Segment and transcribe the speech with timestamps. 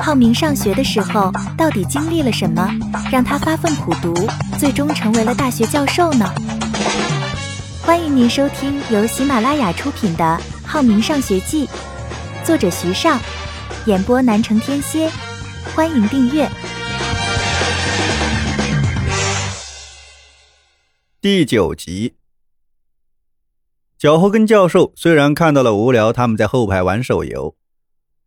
[0.00, 2.70] 浩明上学的时候到底经历了什么，
[3.10, 4.14] 让他发奋苦读，
[4.58, 6.26] 最终成为了大学教授呢？
[7.82, 10.24] 欢迎您收听由喜马拉雅出品的
[10.66, 11.66] 《浩明上学记》，
[12.44, 13.18] 作者徐尚，
[13.86, 15.10] 演播南城天蝎。
[15.74, 16.48] 欢迎订阅
[21.20, 22.14] 第九集。
[23.98, 27.57] 脚后跟教授虽然看到了无聊他们在后排玩手游。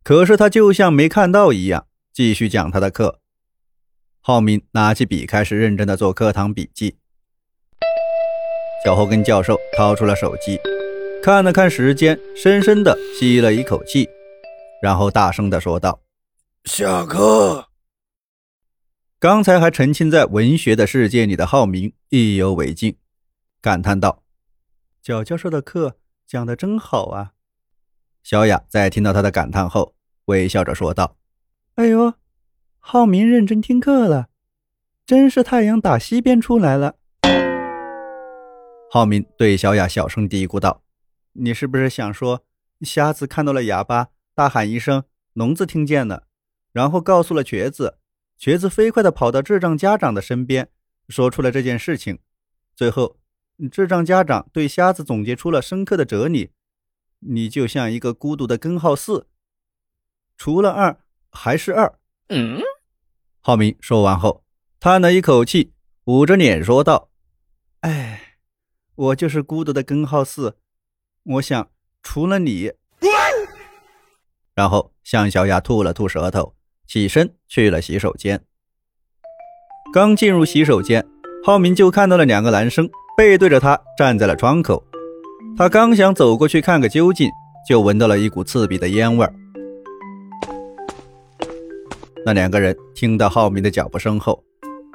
[0.02, 3.20] 可是他就像没看到一样，继续讲他的课。
[4.20, 6.96] 浩明拿起笔，开始认真的做课堂笔记。
[8.84, 10.58] 脚后跟教授掏出了手机，
[11.22, 14.08] 看了看时间，深深的吸了一口气，
[14.82, 16.00] 然后大声的说道
[16.64, 17.68] ：“下课。”
[19.20, 22.96] 刚才还沉浸在文学的世界里的浩明意犹未尽，
[23.60, 24.24] 感叹道
[25.00, 25.96] ：“脚教授的课
[26.26, 27.34] 讲的真好啊。”
[28.22, 29.94] 小雅在听到他的感叹后，
[30.26, 31.16] 微笑着说道
[31.74, 32.14] ：“哎呦，
[32.78, 34.28] 浩明认真听课了，
[35.04, 36.94] 真是太阳打西边出来了。”
[38.88, 40.84] 浩明对小雅小声嘀咕道
[41.34, 42.44] ：“你是不是想说，
[42.82, 45.02] 瞎子看到了哑巴，大喊一声，
[45.32, 46.28] 聋子听见了，
[46.72, 47.98] 然后告诉了瘸子，
[48.38, 50.68] 瘸子飞快地跑到智障家长的身边，
[51.08, 52.20] 说出了这件事情，
[52.76, 53.16] 最后，
[53.68, 56.52] 智障家长对瞎子总结出了深刻的哲理。”
[57.24, 59.26] 你就像一个孤独的根号四，
[60.36, 60.98] 除了二
[61.30, 61.98] 还是二。
[62.28, 62.60] 嗯，
[63.40, 64.44] 浩明说完后，
[64.80, 65.72] 叹了一口气，
[66.04, 67.10] 捂着脸说道
[67.82, 68.38] ：“哎，
[68.94, 70.56] 我就是孤独的根号四。
[71.22, 71.70] 我想，
[72.02, 72.72] 除了你。”
[74.54, 76.56] 然后向小雅吐了吐舌头，
[76.86, 78.44] 起身去了洗手间。
[79.92, 81.06] 刚进入洗手间，
[81.44, 84.84] 浩明就看到了两个男生背对着他站在了窗口。
[85.56, 87.30] 他刚想走过去看个究竟，
[87.68, 89.32] 就闻到了一股刺鼻的烟味儿。
[92.24, 94.42] 那两个人听到浩明的脚步声后，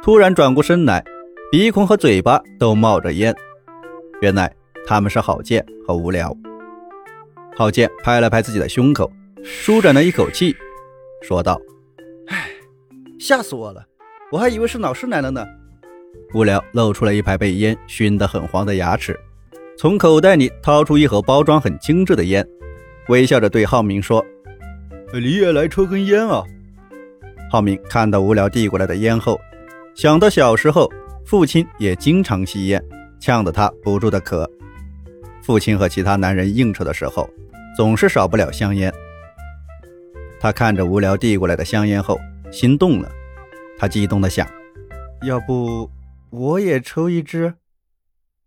[0.02, 1.04] 突然转过身来，
[1.52, 3.34] 鼻孔和嘴巴都冒着烟。
[4.20, 4.52] 原来
[4.86, 6.36] 他们是郝建和无聊。
[7.56, 9.12] 郝建拍了拍自己的胸口，
[9.44, 10.56] 舒展了一口气，
[11.22, 11.60] 说道
[12.28, 12.48] ：“哎，
[13.20, 13.86] 吓死我了，
[14.32, 15.46] 我还以为是老师来了呢。”
[16.34, 19.18] 无聊露出了一排被烟熏得很黄的牙齿。
[19.78, 22.44] 从口袋里掏出一盒包装很精致的烟，
[23.10, 24.26] 微笑着对浩明说
[25.14, 26.44] ：“你也来抽根烟啊？”
[27.52, 29.40] 浩明看到无聊递过来的烟后，
[29.94, 30.92] 想到小时候
[31.24, 32.84] 父亲也经常吸烟，
[33.20, 34.50] 呛得他不住的咳。
[35.44, 37.30] 父亲和其他男人应酬的时候，
[37.76, 38.92] 总是少不了香烟。
[40.40, 42.20] 他看着无聊递过来的香烟后，
[42.52, 43.12] 心动了。
[43.78, 44.48] 他激动的想
[45.22, 45.88] ：“要不
[46.32, 47.54] 我也抽一支？”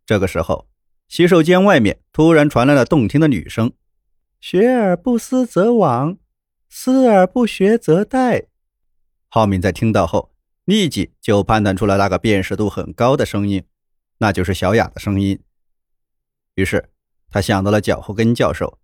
[0.05, 0.67] 这个时候。
[1.11, 3.73] 洗手间外面突然传来了动听的女声
[4.41, 6.19] ：“学而不思则罔，
[6.69, 8.47] 思而不学则殆。”
[9.29, 10.33] 浩明在听到后，
[10.67, 13.65] 立即就判断出了那个辨识度很高的声音，
[14.19, 15.41] 那就是小雅的声音。
[16.55, 16.91] 于是
[17.29, 18.79] 他想到了脚后跟教授。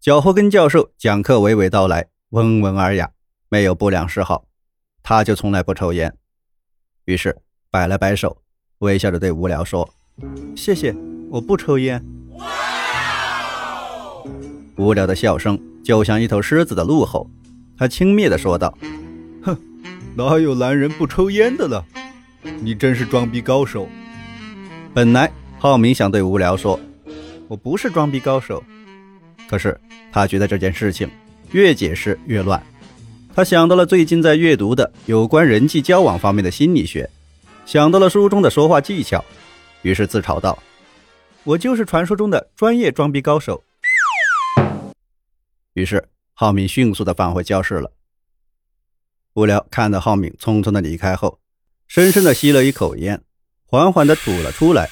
[0.00, 3.12] 脚后跟教授讲课娓娓道来，温文尔雅，
[3.50, 4.48] 没有不良嗜好，
[5.02, 6.16] 他就从来不抽烟。
[7.04, 7.36] 于是
[7.70, 8.42] 摆了摆手，
[8.78, 9.86] 微笑着对无聊说
[10.56, 10.96] ：“谢谢。”
[11.30, 12.04] 我不抽烟。
[14.76, 17.30] 无聊的笑声就像一头狮子的怒吼，
[17.78, 18.76] 他轻蔑地说道
[19.44, 19.56] ：“哼，
[20.16, 21.84] 哪有男人不抽烟的呢？
[22.60, 23.88] 你真是装逼高手。”
[24.92, 26.78] 本来浩明想对无聊说
[27.46, 28.60] ：“我不是装逼高手。”
[29.48, 29.78] 可是
[30.10, 31.08] 他觉得这件事情
[31.52, 32.60] 越解释越乱。
[33.32, 37.08] 他想到了最近在阅读的有关人际交往方面的心理学，
[37.66, 39.24] 想到了书中的说话技巧，
[39.82, 40.58] 于是自嘲道。
[41.44, 43.64] 我就是传说中的专业装逼高手。
[45.72, 47.92] 于是，浩明迅速的返回教室了。
[49.34, 51.40] 无聊看到浩明匆匆的离开后，
[51.88, 53.22] 深深的吸了一口烟，
[53.64, 54.90] 缓缓的吐了出来。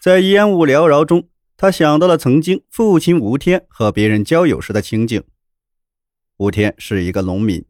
[0.00, 5.22] 在烟雾缭绕中，他想到了曾经父亲吴天和别人交友时的情景。
[6.38, 7.64] 吴天是一个农民，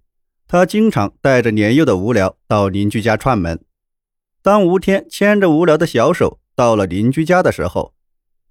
[0.48, 3.62] 他经常带着年幼的无聊到邻居家串门。
[4.40, 7.94] 当吴天牵着无聊的小手到了邻居家的时候，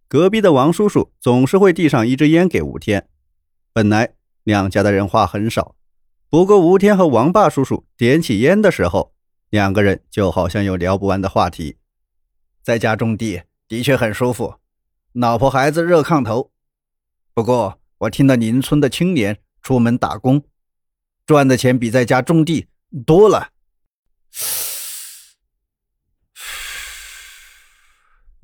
[0.08, 3.08] 隔壁的王叔叔总是会递上一支烟给吴天。
[3.74, 4.14] 本来
[4.44, 5.76] 两家的人话很少，
[6.30, 9.14] 不过吴天和王霸叔叔点起烟的时候，
[9.50, 11.78] 两个人就好像有聊不完的话题。
[12.62, 14.56] 在家种地的确很舒服，
[15.14, 16.52] 老婆孩子热炕头。
[17.34, 20.44] 不过我听到邻村的青年出门打工，
[21.26, 22.68] 赚的钱比在家种地
[23.06, 23.50] 多了。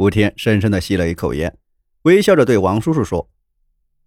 [0.02, 1.56] 吴天深深地吸了一口烟，
[2.02, 3.30] 微笑着对王叔叔说：“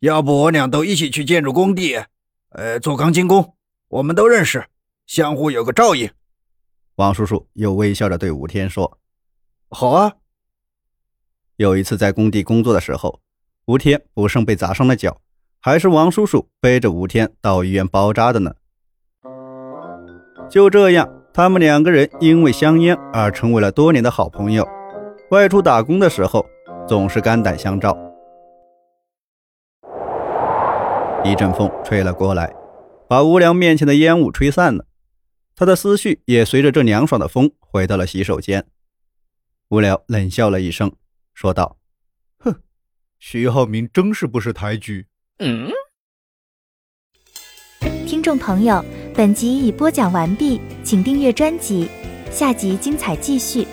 [0.02, 2.02] 要不我俩都一起去建筑工地，
[2.48, 3.54] 呃，做钢筋工。
[3.86, 4.66] 我们都认识，
[5.06, 6.10] 相互有个照应。
[6.96, 8.98] 王叔叔又微笑着对吴天说
[9.70, 10.14] ：“好啊。”
[11.58, 13.20] 有一次在工地工作的时候，
[13.66, 15.20] 吴天不慎被砸伤了脚，
[15.60, 18.52] 还是王叔叔背着吴天到医院包扎的呢。
[20.50, 24.66] 就这样，他们两个人因为香烟而成为了多年的好朋友。
[25.34, 26.46] 外出打工的时候，
[26.86, 27.98] 总是肝胆相照。
[31.24, 32.54] 一阵风吹了过来，
[33.08, 34.86] 把吴良面前的烟雾吹散了。
[35.56, 38.64] 他的思绪也随着这凉爽的风回到了洗手间。
[39.70, 40.92] 无聊冷笑了一声，
[41.32, 41.78] 说道
[42.38, 42.54] ：“哼，
[43.18, 45.06] 徐浩明真是不识抬举。”
[45.40, 45.68] 嗯。
[48.06, 48.84] 听众朋友，
[49.14, 51.88] 本集已播讲完毕，请订阅专辑，
[52.30, 53.66] 下集精彩继续。